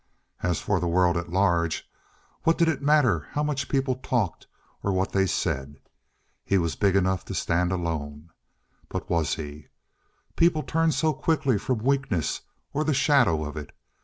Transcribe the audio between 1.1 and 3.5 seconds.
at large, what did it matter how